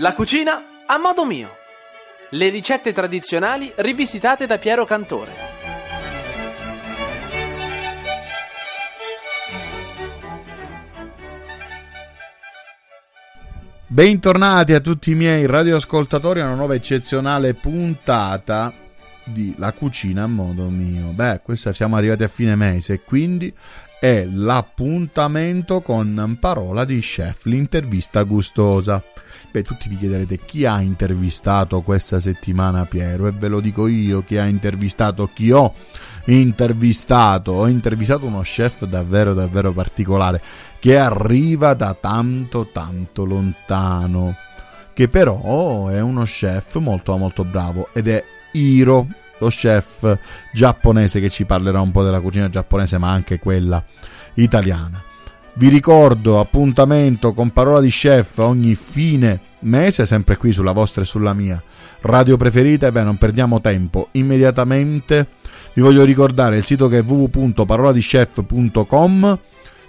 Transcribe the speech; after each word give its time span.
La 0.00 0.14
cucina 0.14 0.84
a 0.86 0.96
modo 0.96 1.24
mio. 1.24 1.56
Le 2.30 2.50
ricette 2.50 2.92
tradizionali 2.92 3.72
rivisitate 3.78 4.46
da 4.46 4.56
Piero 4.56 4.84
Cantore. 4.84 5.32
Bentornati 13.88 14.72
a 14.72 14.78
tutti 14.78 15.10
i 15.10 15.14
miei 15.16 15.46
radioascoltatori 15.46 16.38
a 16.38 16.44
una 16.44 16.54
nuova 16.54 16.76
eccezionale 16.76 17.54
puntata 17.54 18.72
di 19.32 19.54
La 19.58 19.72
cucina 19.72 20.24
a 20.24 20.26
modo 20.26 20.68
mio. 20.68 21.12
Beh, 21.12 21.40
questa 21.42 21.72
siamo 21.72 21.96
arrivati 21.96 22.22
a 22.24 22.28
fine 22.28 22.56
mese 22.56 22.94
e 22.94 23.00
quindi 23.02 23.52
è 24.00 24.24
l'appuntamento 24.24 25.80
con 25.80 26.36
Parola 26.38 26.84
di 26.84 27.00
Chef, 27.00 27.46
l'intervista 27.46 28.22
gustosa. 28.22 29.02
Beh, 29.50 29.62
tutti 29.62 29.88
vi 29.88 29.96
chiederete 29.96 30.38
chi 30.44 30.64
ha 30.66 30.80
intervistato 30.80 31.80
questa 31.80 32.20
settimana 32.20 32.84
Piero 32.84 33.26
e 33.26 33.32
ve 33.32 33.48
lo 33.48 33.60
dico 33.60 33.86
io 33.88 34.22
chi 34.22 34.38
ha 34.38 34.44
intervistato, 34.44 35.28
chi 35.32 35.50
ho 35.50 35.74
intervistato. 36.26 37.52
Ho 37.52 37.66
intervistato 37.66 38.26
uno 38.26 38.42
chef 38.42 38.84
davvero 38.84 39.34
davvero 39.34 39.72
particolare 39.72 40.40
che 40.78 40.96
arriva 40.96 41.74
da 41.74 41.94
tanto 41.94 42.68
tanto 42.70 43.24
lontano, 43.24 44.36
che 44.92 45.08
però 45.08 45.88
è 45.88 46.00
uno 46.00 46.22
chef 46.22 46.76
molto 46.76 47.16
molto 47.16 47.44
bravo 47.44 47.88
ed 47.92 48.06
è 48.06 48.24
Hiro, 48.52 49.06
lo 49.38 49.48
chef 49.48 50.18
giapponese 50.52 51.20
che 51.20 51.30
ci 51.30 51.44
parlerà 51.44 51.80
un 51.80 51.90
po' 51.90 52.02
della 52.02 52.20
cucina 52.20 52.48
giapponese 52.48 52.98
ma 52.98 53.10
anche 53.10 53.38
quella 53.38 53.82
italiana. 54.34 55.02
Vi 55.54 55.68
ricordo 55.68 56.38
appuntamento 56.38 57.32
con 57.32 57.50
parola 57.50 57.80
di 57.80 57.90
chef 57.90 58.38
ogni 58.38 58.76
fine 58.76 59.40
mese, 59.60 60.06
sempre 60.06 60.36
qui 60.36 60.52
sulla 60.52 60.70
vostra 60.70 61.02
e 61.02 61.04
sulla 61.04 61.34
mia 61.34 61.60
radio 62.02 62.36
preferita. 62.36 62.86
E 62.86 62.92
beh, 62.92 63.02
non 63.02 63.16
perdiamo 63.16 63.60
tempo, 63.60 64.10
immediatamente 64.12 65.26
vi 65.72 65.82
voglio 65.82 66.04
ricordare 66.04 66.58
il 66.58 66.64
sito 66.64 66.86
che 66.88 66.98
è 66.98 67.02
www.paroladishef.com 67.02 69.38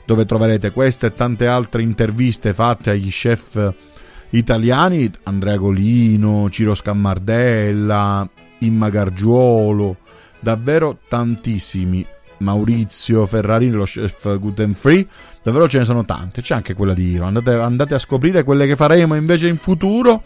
dove 0.06 0.26
troverete 0.26 0.72
queste 0.72 1.06
e 1.08 1.14
tante 1.14 1.46
altre 1.46 1.82
interviste 1.84 2.54
fatte 2.54 2.90
agli 2.90 3.10
chef 3.10 3.73
italiani, 4.32 5.12
Andrea 5.23 5.58
Golino, 5.58 6.50
Ciro 6.50 6.73
Scammardella, 6.73 8.28
Imma 8.60 8.90
Gargiuolo, 8.90 9.98
davvero 10.40 11.00
tantissimi. 11.08 12.06
Maurizio 12.40 13.26
Ferrarini, 13.26 13.74
lo 13.74 13.84
chef 13.84 14.40
gluten 14.40 14.74
free, 14.74 15.06
davvero 15.44 15.68
ce 15.68 15.80
ne 15.80 15.84
sono 15.86 16.06
tante, 16.06 16.42
c'è 16.42 16.56
anche 16.56 16.74
quella 16.74 16.94
di 16.94 17.12
Iro. 17.12 17.26
Andate, 17.26 17.52
andate 17.54 17.96
a 17.96 18.00
scoprire 18.00 18.44
quelle 18.44 18.66
che 18.66 18.78
faremo 18.78 19.16
invece 19.16 19.48
in 19.48 19.58
futuro. 19.58 20.24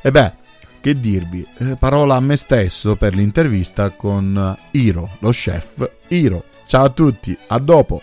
E 0.00 0.10
beh, 0.12 0.32
che 0.80 1.00
dirvi, 1.00 1.44
eh, 1.58 1.76
parola 1.76 2.14
a 2.14 2.20
me 2.20 2.36
stesso 2.36 2.94
per 2.94 3.14
l'intervista 3.14 3.90
con 3.90 4.56
Iro, 4.72 5.16
lo 5.18 5.30
chef 5.30 5.90
Iro. 6.08 6.44
Ciao 6.66 6.84
a 6.84 6.90
tutti, 6.90 7.36
a 7.48 7.58
dopo. 7.58 8.00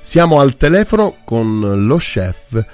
Siamo 0.00 0.40
al 0.40 0.56
telefono 0.56 1.16
con 1.24 1.86
lo 1.86 1.96
chef 1.96 2.64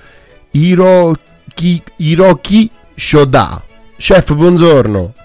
Hiroki, 0.52 1.82
Hiroki 1.96 2.70
Shoda. 2.94 3.62
Chef, 3.96 4.34
buongiorno. 4.34 5.21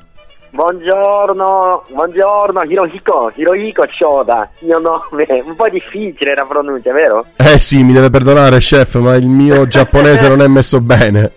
Buongiorno, 0.50 1.84
buongiorno 1.90 2.64
Hirohiko, 2.64 3.32
Hirohiko 3.36 3.86
Shoda, 3.92 4.50
mio 4.60 4.80
nome, 4.80 5.26
un 5.46 5.56
po' 5.56 5.68
difficile 5.70 6.34
la 6.34 6.46
pronuncia, 6.46 6.92
vero? 6.94 7.26
Eh 7.36 7.60
sì, 7.60 7.84
mi 7.84 7.94
deve 7.94 8.10
perdonare 8.10 8.58
chef, 8.60 8.96
ma 8.96 9.16
il 9.16 9.28
mio 9.28 9.68
giapponese 9.70 10.28
non 10.30 10.42
è 10.42 10.48
messo 10.48 10.80
bene. 10.80 11.34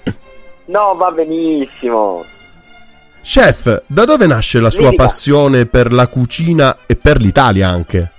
No, 0.67 0.95
va 0.97 1.11
benissimo. 1.11 2.25
Chef, 3.23 3.83
da 3.87 4.05
dove 4.05 4.27
nasce 4.27 4.61
la 4.61 4.71
sua 4.71 4.93
passione 4.95 5.67
per 5.67 5.93
la 5.93 6.07
cucina 6.07 6.79
e 6.87 6.97
per 6.97 7.19
l'Italia 7.21 7.69
anche? 7.69 8.11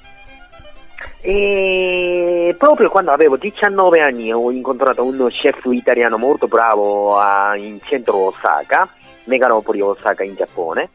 E 1.22 2.54
proprio 2.58 2.90
quando 2.90 3.12
avevo 3.12 3.38
19 3.38 4.00
anni 4.02 4.32
ho 4.34 4.52
incontrato 4.52 5.04
uno 5.04 5.28
chef 5.28 5.60
italiano 5.72 6.18
molto 6.18 6.48
bravo 6.48 7.18
a- 7.18 7.56
in 7.56 7.80
centro 7.84 8.28
Osaka, 8.28 8.88
megalopoli 9.26 9.82
Osaka 9.82 10.24
in 10.24 10.36
Giappone, 10.36 10.90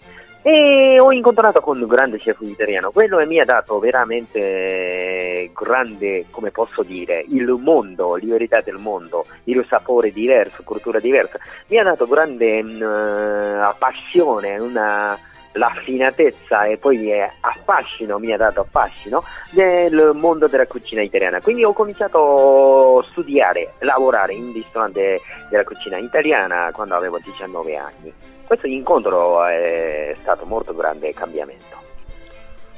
e 0.46 1.00
ho 1.00 1.10
incontrato 1.10 1.60
con 1.60 1.80
un 1.80 1.88
grande 1.88 2.18
chef 2.18 2.38
italiano. 2.42 2.92
Quello 2.92 3.24
mi 3.26 3.40
ha 3.40 3.44
dato 3.44 3.80
veramente 3.80 5.50
grande, 5.52 6.26
come 6.30 6.52
posso 6.52 6.84
dire, 6.84 7.24
il 7.30 7.48
mondo, 7.60 8.14
la 8.14 8.22
verità 8.24 8.60
del 8.60 8.76
mondo, 8.76 9.26
il 9.44 9.66
sapore 9.68 10.12
diverso, 10.12 10.62
cultura 10.62 11.00
diversa. 11.00 11.40
Mi 11.66 11.78
ha 11.78 11.82
dato 11.82 12.06
grande 12.06 12.62
mm, 12.62 13.70
passione, 13.76 14.56
una 14.58 15.18
l'affinatezza 15.56 16.64
e 16.64 16.76
poi 16.76 17.10
affascino, 17.40 18.18
mi 18.18 18.32
ha 18.32 18.36
dato 18.36 18.60
affascino 18.60 19.22
del 19.50 20.12
mondo 20.14 20.46
della 20.46 20.66
cucina 20.66 21.02
italiana. 21.02 21.40
Quindi 21.40 21.64
ho 21.64 21.72
cominciato 21.72 22.98
a 22.98 23.06
studiare, 23.10 23.74
lavorare 23.80 24.34
in 24.34 24.52
ristorante 24.52 25.20
della 25.50 25.64
cucina 25.64 25.98
italiana 25.98 26.70
quando 26.72 26.94
avevo 26.94 27.18
19 27.18 27.76
anni. 27.76 28.12
Questo 28.46 28.66
incontro 28.66 29.44
è 29.44 30.14
stato 30.20 30.44
molto 30.44 30.74
grande 30.74 31.12
cambiamento. 31.12 31.74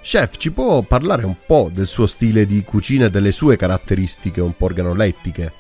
Chef, 0.01 0.37
ci 0.37 0.53
può 0.53 0.81
parlare 0.83 1.27
un 1.27 1.35
po' 1.45 1.69
del 1.71 1.87
suo 1.87 2.07
stile 2.07 2.47
di 2.47 2.63
cucina 2.65 3.07
e 3.07 3.11
delle 3.11 3.33
sue 3.33 3.57
caratteristiche 3.57 4.41
un 4.41 4.57
po' 4.57 4.67
organolettiche? 4.67 5.53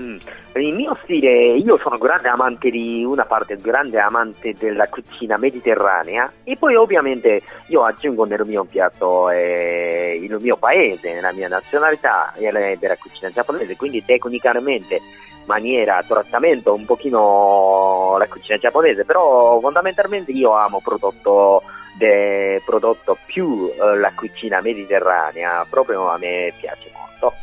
Mm. 0.00 0.16
Il 0.54 0.74
mio 0.74 0.96
stile, 1.02 1.56
io 1.56 1.76
sono 1.78 1.98
grande 1.98 2.28
amante 2.28 2.70
di 2.70 3.04
una 3.04 3.24
parte, 3.24 3.56
grande 3.56 3.98
amante 3.98 4.54
della 4.54 4.86
cucina 4.88 5.36
mediterranea 5.36 6.30
e 6.44 6.56
poi 6.56 6.76
ovviamente 6.76 7.42
io 7.66 7.84
aggiungo 7.84 8.24
nel 8.24 8.42
mio 8.46 8.64
piatto 8.64 9.28
eh, 9.30 10.18
il 10.20 10.36
mio 10.40 10.56
paese, 10.56 11.20
la 11.20 11.32
mia 11.32 11.48
nazionalità 11.48 12.32
la- 12.38 12.76
della 12.76 12.96
cucina 12.96 13.30
giapponese, 13.30 13.76
quindi 13.76 14.04
tecnicamente 14.04 15.00
maniera, 15.46 16.02
trattamento 16.06 16.74
un 16.74 16.84
pochino 16.84 18.16
la 18.18 18.26
cucina 18.28 18.58
giapponese, 18.58 19.04
però 19.04 19.58
fondamentalmente 19.60 20.30
io 20.30 20.52
amo 20.52 20.80
prodotto, 20.80 21.62
de- 21.96 22.62
prodotto 22.64 23.18
più 23.26 23.68
eh, 23.72 23.96
la 23.96 24.12
cucina 24.14 24.60
mediterranea, 24.60 25.66
proprio 25.68 26.08
a 26.08 26.18
me 26.18 26.52
piace 26.58 26.90
molto. 26.94 27.34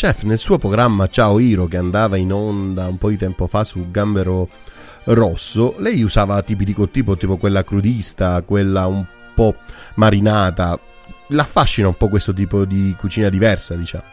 Chef, 0.00 0.22
nel 0.22 0.38
suo 0.38 0.58
programma 0.58 1.08
Ciao 1.08 1.40
Hiro, 1.40 1.66
che 1.66 1.76
andava 1.76 2.16
in 2.16 2.32
onda 2.32 2.86
un 2.86 2.98
po' 2.98 3.08
di 3.08 3.16
tempo 3.16 3.48
fa 3.48 3.64
su 3.64 3.90
Gambero 3.90 4.48
Rosso, 5.06 5.74
lei 5.78 6.02
usava 6.02 6.40
tipi 6.42 6.64
di 6.64 6.72
cottipo, 6.72 7.16
tipo 7.16 7.36
quella 7.36 7.64
crudista, 7.64 8.40
quella 8.42 8.86
un 8.86 9.04
po' 9.34 9.56
marinata. 9.96 10.78
L'affascina 11.30 11.88
un 11.88 11.96
po' 11.96 12.06
questo 12.06 12.32
tipo 12.32 12.64
di 12.64 12.94
cucina 12.96 13.28
diversa, 13.28 13.74
diciamo. 13.74 14.04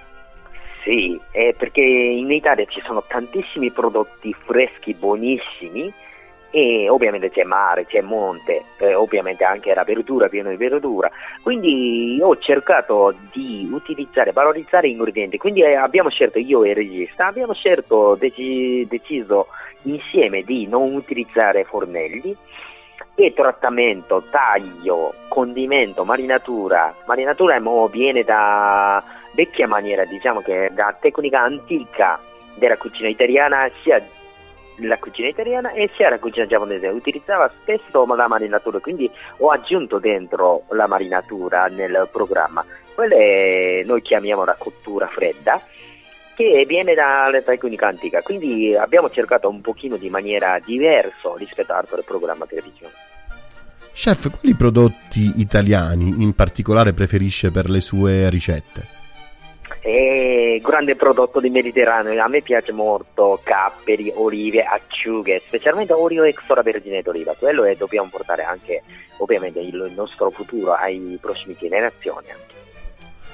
Sì, 0.84 1.20
eh, 1.30 1.54
perché 1.56 1.84
in 1.84 2.32
Italia 2.32 2.66
ci 2.66 2.82
sono 2.84 3.04
tantissimi 3.08 3.70
prodotti 3.70 4.36
freschi, 4.44 4.96
buonissimi 4.96 5.94
e 6.56 6.88
ovviamente 6.88 7.32
c'è 7.32 7.44
mare, 7.44 7.86
c'è 7.86 8.00
monte, 8.00 8.64
eh, 8.78 8.96
ovviamente 8.96 9.44
anche 9.44 9.74
la 9.74 9.84
verdura, 9.84 10.30
pieno 10.30 10.50
di 10.50 10.56
verdura. 10.56 11.12
Quindi 11.44 12.18
ho 12.22 12.38
cercato 12.38 13.14
di 13.34 13.68
utilizzare, 13.70 14.32
valorizzare 14.32 14.88
gli 14.88 14.92
ingredienti. 14.92 15.38
Quindi 15.38 15.64
eh, 15.64 15.76
abbiamo 15.76 16.10
scelto, 16.10 16.40
io 16.40 16.64
e 16.64 16.70
il 16.70 16.76
regista, 16.76 17.26
abbiamo 17.26 17.54
scelto, 17.54 18.16
deci- 18.16 18.88
deciso 18.88 19.48
insieme 19.82 20.44
di 20.44 20.66
non 20.66 20.94
utilizzare 20.94 21.66
fornelli 21.66 22.34
e 23.16 23.34
trattamento, 23.34 24.24
taglio, 24.30 25.14
condimento, 25.28 26.06
marinatura. 26.06 26.96
Marinatura 27.06 27.60
viene 27.92 28.24
da 28.24 29.04
vecchia 29.34 29.68
maniera, 29.68 30.06
diciamo 30.06 30.40
che 30.40 30.70
da 30.72 30.96
tecnica 30.98 31.42
antica 31.42 32.18
della 32.54 32.78
cucina 32.78 33.10
italiana, 33.10 33.70
sia 33.82 34.02
la 34.78 34.98
cucina 34.98 35.28
italiana 35.28 35.72
e 35.72 35.90
sia 35.96 36.10
la 36.10 36.20
cucina 36.20 36.46
giapponese. 36.46 36.88
Utilizzava 36.88 37.52
spesso 37.62 38.06
la 38.06 38.28
marinatura, 38.28 38.80
quindi 38.80 39.10
ho 39.38 39.50
aggiunto 39.50 40.00
dentro 40.00 40.64
la 40.70 40.88
marinatura 40.88 41.66
nel 41.68 42.10
programma. 42.12 42.66
Quella 42.94 43.16
è- 43.16 43.84
noi 43.86 44.02
chiamiamo 44.02 44.46
la 44.46 44.56
cottura 44.58 45.08
fredda 45.08 45.62
che 46.36 46.66
viene 46.68 46.94
dalla 46.94 47.42
tecnica 47.42 47.88
antica, 47.88 48.22
quindi 48.22 48.76
abbiamo 48.76 49.10
cercato 49.10 49.48
un 49.48 49.62
pochino 49.62 49.96
di 49.96 50.10
maniera 50.10 50.60
diversa 50.64 51.34
rispetto 51.38 51.72
ad 51.72 51.80
altri 51.80 52.02
programmi 52.04 52.44
televisione. 52.48 52.94
Chef, 53.94 54.30
quali 54.30 54.54
prodotti 54.56 55.40
italiani 55.40 56.16
in 56.20 56.34
particolare 56.36 56.92
preferisce 56.92 57.52
per 57.52 57.70
le 57.70 57.80
sue 57.80 58.30
ricette? 58.30 58.95
È 59.86 60.60
grande 60.64 60.96
prodotto 60.96 61.40
di 61.40 61.52
Mediterraneo, 61.52 62.20
a 62.20 62.28
me 62.28 62.42
piace 62.42 62.72
molto 62.72 63.40
capperi, 63.44 64.12
olive, 64.16 64.64
acciughe, 64.64 65.44
specialmente 65.46 65.94
olio 65.94 66.24
extravergine 66.24 67.04
d'oliva, 67.04 67.36
quello 67.38 67.66
è, 67.66 67.76
dobbiamo 67.76 68.10
portare 68.10 68.42
anche 68.42 68.82
ovviamente 69.18 69.60
il 69.60 69.94
nostro 69.96 70.32
futuro 70.32 70.74
ai 70.74 71.20
prossimi 71.22 71.56
generazioni. 71.56 72.32
anche. 72.32 72.54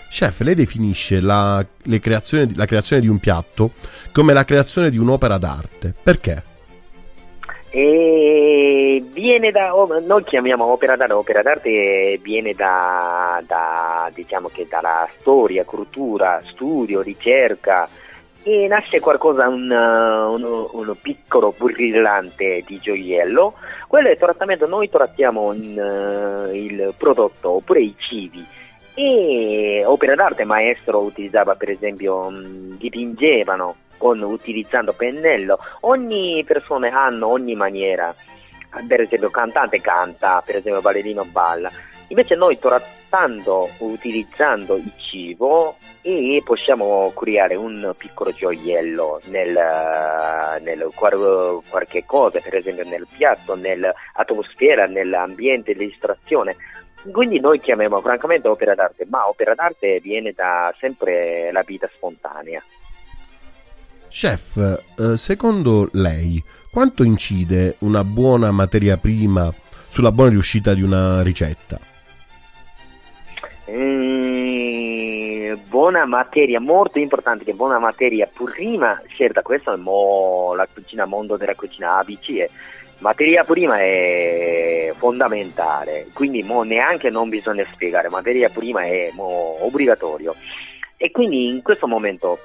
Chef, 0.09 0.41
lei 0.41 0.55
definisce 0.55 1.21
la, 1.21 1.65
la 1.83 1.99
creazione 1.99 3.01
di 3.01 3.07
un 3.07 3.19
piatto 3.19 3.71
come 4.11 4.33
la 4.33 4.43
creazione 4.43 4.89
di 4.89 4.97
un'opera 4.97 5.37
d'arte. 5.37 5.93
Perché? 6.03 6.50
E 7.73 9.01
viene 9.13 9.49
da, 9.51 9.69
noi 9.69 10.23
chiamiamo 10.25 10.65
opera 10.65 10.97
d'arte, 10.97 11.13
opera 11.13 11.41
d'arte 11.41 12.19
viene 12.21 12.51
da, 12.51 13.41
da, 13.47 14.11
diciamo 14.13 14.49
che 14.49 14.67
dalla 14.69 15.07
storia, 15.19 15.63
cultura, 15.63 16.41
studio, 16.41 17.01
ricerca. 17.01 17.87
E 18.43 18.67
nasce 18.67 18.99
qualcosa, 18.99 19.47
un, 19.47 19.71
un, 19.71 20.43
un 20.43 20.95
piccolo 21.01 21.53
brillante 21.57 22.61
di 22.65 22.77
gioiello, 22.79 23.53
quello 23.87 24.09
è 24.09 24.17
trattamento, 24.17 24.67
noi 24.67 24.89
trattiamo 24.89 25.53
in, 25.53 25.79
uh, 25.79 26.53
il 26.53 26.93
prodotto 26.97 27.51
oppure 27.51 27.81
i 27.81 27.95
cibi. 27.97 28.43
E 28.95 29.83
opera 29.85 30.15
d'arte 30.15 30.43
maestro 30.43 30.99
utilizzava 30.99 31.55
per 31.55 31.69
esempio 31.69 32.29
mh, 32.29 32.77
dipingevano 32.77 33.75
con, 34.01 34.19
utilizzando 34.23 34.93
pennello, 34.93 35.59
ogni 35.81 36.43
persona 36.43 36.89
ha 36.91 37.15
ogni 37.23 37.53
maniera, 37.53 38.15
per 38.87 39.01
esempio 39.01 39.29
cantante 39.29 39.79
canta, 39.79 40.41
per 40.43 40.55
esempio 40.55 40.81
ballerino 40.81 41.23
balla, 41.25 41.69
invece 42.07 42.33
noi 42.33 42.57
trattando, 42.57 43.69
utilizzando 43.77 44.75
il 44.75 44.91
cibo 44.97 45.75
e 46.01 46.41
possiamo 46.43 47.13
creare 47.15 47.53
un 47.53 47.93
piccolo 47.95 48.31
gioiello 48.31 49.21
nel, 49.25 49.53
nel 50.61 50.89
qualche 50.95 52.03
cosa, 52.03 52.39
per 52.39 52.55
esempio 52.55 52.89
nel 52.89 53.05
piatto, 53.07 53.53
nell'atmosfera, 53.55 54.87
nell'ambiente 54.87 55.75
di 55.75 55.85
distrazione. 55.85 56.55
Quindi 57.11 57.39
noi 57.39 57.59
chiamiamo 57.59 58.01
francamente 58.01 58.47
opera 58.47 58.73
d'arte, 58.73 59.05
ma 59.07 59.29
opera 59.29 59.53
d'arte 59.53 59.99
viene 59.99 60.31
da 60.33 60.73
sempre 60.75 61.51
la 61.51 61.61
vita 61.61 61.87
spontanea. 61.93 62.63
Chef, 64.11 64.57
eh, 64.99 65.15
secondo 65.15 65.87
lei 65.93 66.43
quanto 66.69 67.03
incide 67.03 67.75
una 67.79 68.03
buona 68.03 68.51
materia 68.51 68.97
prima 68.97 69.51
sulla 69.87 70.11
buona 70.11 70.31
riuscita 70.31 70.73
di 70.73 70.81
una 70.81 71.23
ricetta? 71.23 71.79
Mm, 73.71 75.53
buona 75.69 76.05
materia, 76.05 76.59
molto 76.59 76.99
importante 76.99 77.45
che 77.45 77.53
buona 77.53 77.79
materia 77.79 78.29
prima, 78.31 79.01
certo 79.15 79.41
questo 79.43 79.73
è 79.73 79.77
mo, 79.77 80.53
la 80.55 80.67
cucina 80.71 81.05
mondo 81.05 81.37
della 81.37 81.55
cucina 81.55 81.97
ABC, 81.99 82.33
è, 82.33 82.49
materia 82.97 83.45
prima 83.45 83.79
è 83.79 84.93
fondamentale, 84.97 86.07
quindi 86.11 86.43
mo, 86.43 86.63
neanche 86.63 87.09
non 87.09 87.29
bisogna 87.29 87.63
spiegare, 87.63 88.09
materia 88.09 88.49
prima 88.49 88.81
è 88.81 89.09
obbligatorio. 89.15 90.35
E 90.97 91.09
quindi 91.11 91.47
in 91.47 91.61
questo 91.61 91.87
momento 91.87 92.37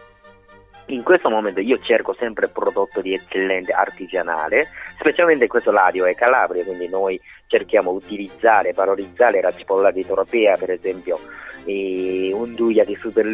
in 0.86 1.02
questo 1.02 1.28
momento 1.30 1.60
io 1.60 1.78
cerco 1.80 2.14
sempre 2.14 2.48
prodotto 2.48 3.00
di 3.00 3.14
eccellenza 3.14 3.76
artigianale, 3.76 4.68
specialmente 4.98 5.44
in 5.44 5.50
questo 5.50 5.70
ladio 5.70 6.04
è 6.04 6.14
Calabria, 6.14 6.64
quindi 6.64 6.88
noi 6.88 7.20
cerchiamo 7.46 7.90
di 7.92 8.04
utilizzare, 8.04 8.72
valorizzare 8.72 9.40
la 9.40 9.54
cipolla 9.54 9.90
di 9.90 10.04
Toropea 10.04 10.56
per 10.56 10.70
esempio, 10.70 11.18
e 11.64 12.30
unduia 12.32 12.84
di 12.84 12.94
super, 12.94 13.26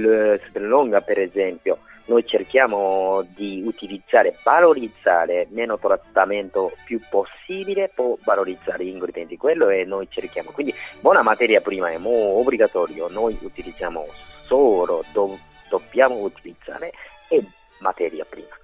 longa 0.54 1.00
per 1.00 1.19
esempio, 1.19 1.78
noi 2.06 2.26
cerchiamo 2.26 3.25
di 3.34 3.62
utilizzare, 3.64 4.34
valorizzare 4.43 5.46
meno 5.50 5.78
trattamento 5.78 6.72
più 6.84 7.00
possibile, 7.08 7.90
poi 7.94 8.16
valorizzare 8.25 8.84
gli 8.84 8.88
ingredienti, 8.88 9.37
quello 9.37 9.69
è 9.69 9.84
noi 9.84 10.08
cerchiamo. 10.10 10.50
Quindi 10.50 10.75
buona 11.00 11.22
materia 11.22 11.60
prima 11.60 11.90
è 11.90 11.98
obbligatorio, 12.02 13.08
noi 13.08 13.38
utilizziamo 13.40 14.06
solo, 14.46 15.05
do, 15.12 15.38
dobbiamo 15.69 16.16
utilizzare 16.16 16.93
e 17.32 17.43
materia 17.79 18.25
prima. 18.29 18.55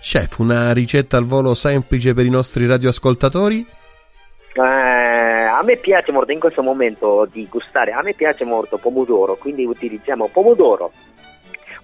Chef, 0.00 0.38
una 0.38 0.72
ricetta 0.72 1.16
al 1.16 1.24
volo 1.24 1.54
semplice 1.54 2.12
per 2.12 2.26
i 2.26 2.30
nostri 2.30 2.66
radioascoltatori? 2.66 3.66
Eh, 4.52 4.60
a 4.60 5.62
me 5.62 5.76
piace 5.76 6.12
molto 6.12 6.32
in 6.32 6.38
questo 6.38 6.62
momento 6.62 7.26
di 7.30 7.46
gustare, 7.48 7.92
a 7.92 8.02
me 8.02 8.12
piace 8.12 8.44
molto 8.44 8.76
pomodoro, 8.76 9.36
quindi 9.36 9.64
utilizziamo 9.64 10.28
pomodoro 10.28 10.92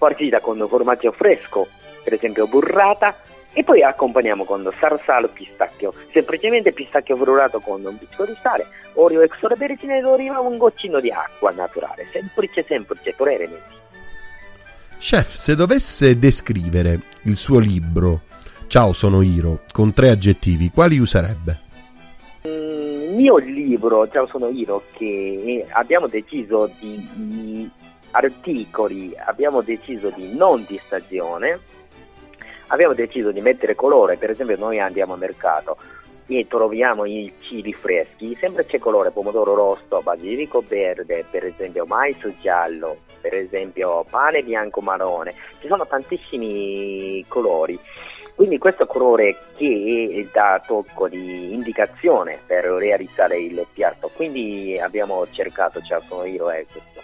partita 0.01 0.41
con 0.41 0.67
formaggio 0.67 1.13
fresco, 1.13 1.69
per 2.03 2.15
esempio 2.15 2.47
burrata, 2.47 3.15
e 3.53 3.65
poi 3.65 3.83
accompagniamo 3.83 4.45
con 4.45 4.69
sarsalo 4.79 5.29
pistacchio, 5.29 5.93
semplicemente 6.13 6.73
pistacchio 6.73 7.17
frullato 7.17 7.61
con 7.61 7.85
un 7.85 7.99
pizzico 7.99 8.25
di 8.25 8.37
sale, 8.41 8.67
olio 8.95 9.21
extravergine 9.21 9.99
ed 9.99 10.05
oliva, 10.05 10.41
un 10.41 10.57
goccino 10.57 11.01
di 11.01 11.11
acqua 11.11 11.51
naturale, 11.51 12.09
semplice 12.13 12.65
semplice, 12.67 13.15
tre 13.17 13.35
elementi. 13.35 13.79
Chef, 15.01 15.33
se 15.33 15.55
dovesse 15.55 16.19
descrivere 16.19 17.01
il 17.23 17.37
suo 17.37 17.59
libro 17.59 18.21
Ciao 18.67 18.93
sono 18.93 19.23
Iro 19.23 19.63
con 19.73 19.95
tre 19.95 20.11
aggettivi, 20.11 20.71
quali 20.71 20.99
userebbe? 20.99 21.59
Il 22.43 23.15
mio 23.15 23.39
libro 23.39 24.07
Ciao 24.11 24.27
sono 24.27 24.51
Iro 24.51 24.83
che 24.93 25.65
abbiamo 25.71 26.07
deciso 26.07 26.71
di 26.79 27.69
articoli, 28.11 29.15
abbiamo 29.17 29.63
deciso 29.63 30.13
di 30.15 30.37
non 30.37 30.67
di 30.69 30.79
stagione, 30.85 31.59
abbiamo 32.67 32.93
deciso 32.93 33.33
di 33.33 33.41
mettere 33.41 33.75
colore, 33.75 34.19
per 34.19 34.29
esempio 34.29 34.59
noi 34.59 34.81
andiamo 34.81 35.15
al 35.15 35.19
mercato 35.19 35.79
e 36.31 36.47
troviamo 36.47 37.07
i 37.07 37.33
cibi 37.41 37.73
freschi, 37.73 38.37
sempre 38.39 38.65
c'è 38.65 38.79
colore 38.79 39.11
pomodoro 39.11 39.55
rosso, 39.55 40.01
basilico 40.01 40.63
verde, 40.67 41.25
per 41.29 41.45
esempio 41.45 41.87
mais 41.87 42.17
giallo, 42.41 42.99
per 43.21 43.35
esempio 43.35 44.05
pane 44.09 44.45
bianco 44.45 44.81
marrone, 44.81 45.35
ci 45.61 45.67
sono 45.67 45.85
tantissimi 45.87 47.25
colori. 47.27 47.79
Quindi 48.37 48.59
questo 48.59 48.87
colore 48.87 49.37
che 49.57 50.29
dà 50.33 50.63
tocco 50.65 51.09
di 51.09 51.53
indicazione 51.53 52.39
per 52.47 52.65
realizzare 52.65 53.39
il 53.39 53.67
piatto, 53.73 54.09
quindi 54.15 54.79
abbiamo 54.81 55.27
cercato, 55.31 55.83
cioè 55.83 56.01
sono 56.07 56.25
io 56.25 56.49
è 56.49 56.65
questo. 56.71 57.03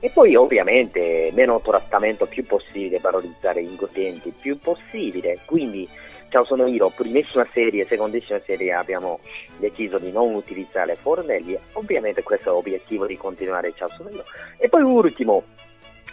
E 0.00 0.08
poi 0.08 0.34
ovviamente 0.34 1.30
meno 1.34 1.60
trattamento 1.60 2.24
più 2.24 2.44
possibile, 2.46 2.98
valorizzare 3.00 3.62
gli 3.62 3.68
ingredienti 3.68 4.32
più 4.40 4.58
possibile, 4.58 5.38
quindi 5.44 5.86
Ciao 6.30 6.44
sono 6.44 6.66
io, 6.66 6.90
primissima 6.90 7.44
serie, 7.52 7.84
secondissima 7.84 8.40
serie 8.46 8.72
abbiamo 8.72 9.18
deciso 9.58 9.98
di 9.98 10.12
non 10.12 10.32
utilizzare 10.32 10.94
fornelli, 10.94 11.58
ovviamente 11.72 12.22
questo 12.22 12.50
è 12.50 12.52
l'obiettivo 12.52 13.04
di 13.04 13.16
continuare 13.16 13.72
Ciao 13.74 13.88
sono 13.88 14.10
io. 14.10 14.22
E 14.56 14.68
poi 14.68 14.82
ultimo 14.82 15.42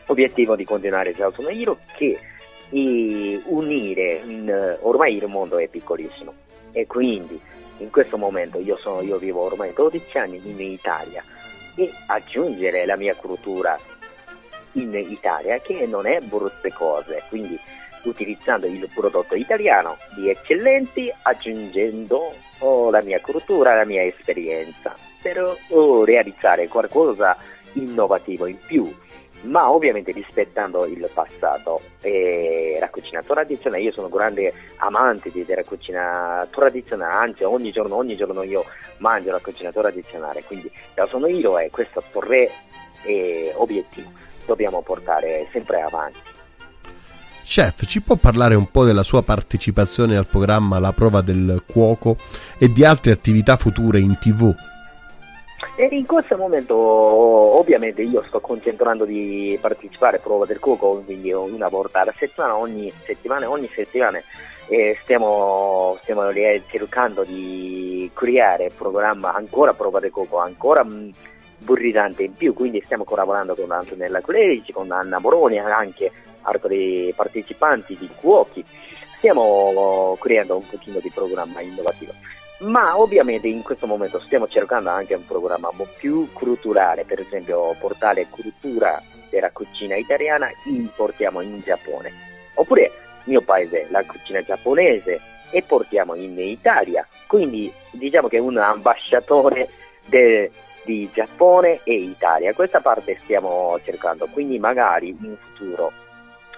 obiettivo 0.07 0.55
di 0.55 0.65
continuare 0.65 1.13
Ciao 1.13 1.31
sono 1.31 1.49
io 1.49 1.77
che 1.95 2.19
unire, 2.71 4.21
in, 4.25 4.77
ormai 4.81 5.17
il 5.17 5.27
mondo 5.27 5.59
è 5.59 5.67
piccolissimo. 5.67 6.33
E 6.71 6.87
quindi 6.87 7.39
in 7.77 7.91
questo 7.91 8.17
momento 8.17 8.57
io, 8.57 8.75
sono, 8.77 9.03
io 9.03 9.19
vivo 9.19 9.43
ormai 9.43 9.71
12 9.71 10.17
anni 10.17 10.41
in 10.43 10.59
Italia. 10.59 11.23
E 11.75 11.91
aggiungere 12.07 12.87
la 12.87 12.95
mia 12.95 13.13
cultura 13.13 13.77
in 14.71 14.95
Italia 14.95 15.59
che 15.59 15.85
non 15.85 16.07
è 16.07 16.19
brutte 16.21 16.73
cose, 16.73 17.21
quindi 17.29 17.59
utilizzando 18.03 18.67
il 18.67 18.89
prodotto 18.93 19.35
italiano 19.35 19.97
di 20.15 20.29
eccellenti, 20.29 21.11
aggiungendo 21.23 22.33
oh, 22.59 22.89
la 22.89 23.01
mia 23.01 23.19
cultura, 23.21 23.75
la 23.75 23.85
mia 23.85 24.03
esperienza, 24.03 24.95
per 25.21 25.57
oh, 25.69 26.03
realizzare 26.03 26.67
qualcosa 26.67 27.35
innovativo 27.73 28.47
in 28.47 28.57
più, 28.65 28.93
ma 29.41 29.71
ovviamente 29.71 30.11
rispettando 30.11 30.85
il 30.85 31.09
passato 31.13 31.81
e 32.01 32.77
la 32.79 32.89
cucina 32.89 33.21
tradizionale. 33.21 33.83
Io 33.83 33.91
sono 33.91 34.09
grande 34.09 34.53
amante 34.77 35.31
della 35.31 35.63
cucina 35.63 36.47
tradizionale, 36.49 37.13
anzi 37.13 37.43
ogni 37.43 37.71
giorno, 37.71 37.95
ogni 37.95 38.15
giorno 38.15 38.43
io 38.43 38.65
mangio 38.97 39.31
la 39.31 39.39
cucina 39.39 39.71
tradizionale, 39.71 40.43
quindi 40.43 40.71
sono 41.07 41.27
io 41.27 41.57
e 41.59 41.69
questo 41.69 42.03
tre 42.11 42.49
eh, 43.03 43.51
obiettivo 43.55 44.09
dobbiamo 44.47 44.81
portare 44.81 45.47
sempre 45.51 45.81
avanti. 45.81 46.36
Chef, 47.49 47.85
ci 47.85 48.01
può 48.01 48.17
parlare 48.17 48.55
un 48.55 48.69
po' 48.69 48.83
della 48.83 49.03
sua 49.03 49.23
partecipazione 49.23 50.17
al 50.17 50.27
programma 50.27 50.79
La 50.79 50.91
prova 50.91 51.21
del 51.21 51.63
cuoco 51.65 52.17
e 52.57 52.73
di 52.73 52.83
altre 52.83 53.13
attività 53.13 53.55
future 53.55 54.01
in 54.01 54.17
tv? 54.19 54.53
E 55.77 55.87
in 55.91 56.05
questo 56.05 56.35
momento 56.35 56.75
ovviamente 56.75 58.01
io 58.01 58.21
sto 58.27 58.41
concentrando 58.41 59.05
di 59.05 59.57
partecipare 59.61 60.17
a 60.17 60.19
prova 60.19 60.45
del 60.45 60.59
cuoco, 60.59 61.01
quindi 61.05 61.31
una 61.31 61.69
volta 61.69 62.01
alla 62.01 62.13
settimana, 62.17 62.57
ogni 62.57 62.91
settimana, 63.05 63.49
ogni 63.49 63.69
settimana 63.73 64.19
eh, 64.67 64.97
stiamo, 65.01 65.97
stiamo 66.01 66.23
cercando 66.67 67.23
di 67.23 68.11
creare 68.13 68.71
programma 68.75 69.33
ancora 69.33 69.73
prova 69.73 70.01
del 70.01 70.11
cuoco, 70.11 70.37
ancora 70.39 70.85
mh, 71.59 71.63
brillante 71.65 72.23
in 72.23 72.33
più, 72.33 72.53
quindi 72.53 72.81
stiamo 72.83 73.03
collaborando 73.03 73.55
con 73.55 73.71
Antonella 73.71 74.21
Clerici, 74.21 74.71
con 74.71 74.91
Anna 74.91 75.19
Moroni, 75.19 75.59
anche 75.59 76.11
altri 76.41 77.13
partecipanti 77.15 77.97
di 77.97 78.09
cuochi, 78.15 78.63
stiamo 79.17 80.15
creando 80.19 80.55
un 80.55 80.67
pochino 80.69 80.99
di 80.99 81.11
programma 81.13 81.61
innovativo. 81.61 82.13
ma 82.59 82.97
ovviamente 82.97 83.47
in 83.47 83.61
questo 83.61 83.85
momento 83.85 84.19
stiamo 84.21 84.47
cercando 84.47 84.89
anche 84.89 85.13
un 85.13 85.25
programma 85.25 85.69
più 85.97 86.31
culturale, 86.33 87.03
per 87.03 87.19
esempio 87.19 87.75
portare 87.79 88.27
cultura 88.29 89.01
della 89.29 89.51
cucina 89.51 89.95
italiana 89.95 90.49
importiamo 90.65 91.41
in 91.41 91.61
Giappone, 91.61 92.11
oppure 92.55 92.91
mio 93.25 93.41
paese 93.41 93.87
la 93.89 94.03
cucina 94.03 94.41
giapponese 94.41 95.19
e 95.51 95.61
portiamo 95.61 96.15
in 96.15 96.39
Italia, 96.39 97.05
quindi 97.27 97.71
diciamo 97.91 98.27
che 98.27 98.39
un 98.39 98.57
ambasciatore 98.57 99.69
de, 100.07 100.51
di 100.83 101.09
Giappone 101.13 101.81
e 101.83 101.93
Italia, 101.93 102.53
questa 102.53 102.79
parte 102.79 103.17
stiamo 103.23 103.79
cercando, 103.83 104.27
quindi 104.31 104.59
magari 104.59 105.09
in 105.09 105.35
futuro 105.51 105.91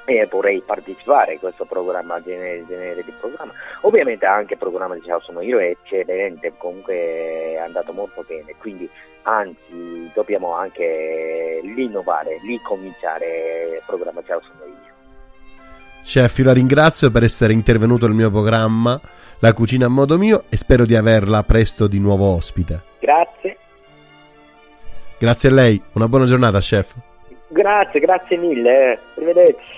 e 0.05 0.27
vorrei 0.29 0.61
partecipare 0.65 1.35
a 1.35 1.39
questo 1.39 1.65
programma, 1.65 2.21
genere, 2.21 2.65
genere 2.67 3.03
di 3.03 3.13
programma. 3.19 3.53
Ovviamente 3.81 4.25
anche 4.25 4.53
il 4.53 4.59
programma 4.59 4.95
di 4.95 5.03
Ciao 5.05 5.19
Sono 5.19 5.41
Io 5.41 5.59
è 5.59 5.65
eccellente, 5.65 6.53
comunque 6.57 6.95
è 6.95 7.57
andato 7.57 7.93
molto 7.93 8.25
bene, 8.27 8.55
quindi 8.57 8.89
anzi 9.23 10.09
dobbiamo 10.13 10.55
anche 10.55 11.59
l'innovare, 11.61 12.39
ricominciare 12.41 13.75
il 13.75 13.83
programma 13.85 14.23
Ciao 14.25 14.41
Sono 14.41 14.65
Io. 14.65 14.77
Chef, 16.03 16.37
io 16.39 16.45
la 16.45 16.53
ringrazio 16.53 17.11
per 17.11 17.23
essere 17.23 17.53
intervenuto 17.53 18.07
nel 18.07 18.15
mio 18.15 18.31
programma 18.31 18.99
La 19.39 19.53
cucina 19.53 19.85
a 19.85 19.89
modo 19.89 20.17
mio 20.17 20.45
e 20.49 20.57
spero 20.57 20.85
di 20.85 20.95
averla 20.95 21.43
presto 21.43 21.85
di 21.85 21.99
nuovo 21.99 22.33
ospite. 22.33 22.88
Grazie. 22.99 23.57
Grazie 25.17 25.49
a 25.49 25.53
lei, 25.53 25.81
una 25.93 26.07
buona 26.07 26.25
giornata, 26.25 26.59
chef. 26.59 26.93
Grazie, 27.47 27.99
grazie 27.99 28.37
mille. 28.37 28.99
Arrivederci. 29.15 29.68